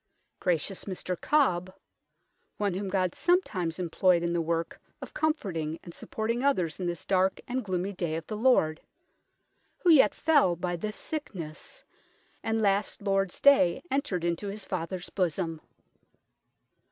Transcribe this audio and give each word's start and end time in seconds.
Gracious 0.39 0.85
Mr 0.85 1.15
Cobb 1.15 1.71
(one 2.57 2.73
whom 2.73 2.89
God 2.89 3.13
sometimes 3.13 3.77
imployed 3.77 4.23
in 4.23 4.33
the 4.33 4.41
worke 4.41 4.79
of 4.99 5.13
com 5.13 5.31
forteing 5.31 5.77
and 5.83 5.93
supporting 5.93 6.43
others 6.43 6.79
in 6.79 6.87
this 6.87 7.05
darke 7.05 7.39
and 7.47 7.63
gloomy 7.63 7.93
day 7.93 8.15
of 8.15 8.25
the 8.25 8.35
Lorde) 8.35 8.81
who 9.77 9.91
yet 9.91 10.15
fell 10.15 10.55
by 10.55 10.75
this 10.75 10.95
sickness, 10.95 11.83
and 12.41 12.63
last 12.63 13.03
Lord's 13.03 13.39
Day 13.39 13.83
entered 13.91 14.25
into 14.25 14.47
his 14.47 14.65
father's 14.65 15.11
bosomme. 15.11 15.61